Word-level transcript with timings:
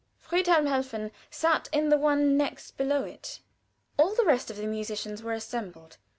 Friedhelm 0.17 0.65
Helfen 0.65 1.11
sat 1.29 1.69
in 1.71 1.89
the 1.89 1.97
one 1.99 2.35
next 2.35 2.71
below 2.71 3.03
it. 3.03 3.39
All 3.97 4.15
the 4.15 4.25
rest 4.25 4.49
of 4.49 4.57
the 4.57 4.65
musicians 4.65 5.21
were 5.21 5.33
assembled. 5.33 5.97